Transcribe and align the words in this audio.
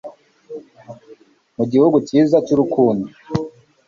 Mu 1.55 1.63
gihugu 1.71 1.97
cyiza 2.07 2.37
cy'urukundo 2.45 3.05